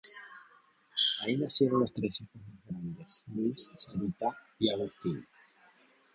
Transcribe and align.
Ahí 1.21 1.37
nacieron 1.37 1.81
los 1.81 1.93
tres 1.93 2.21
hijos 2.21 2.33
más 2.33 2.65
grandes, 2.67 3.23
Luis, 3.35 3.69
Sarita 3.77 4.35
y 4.57 4.71
Agustín. 4.71 5.27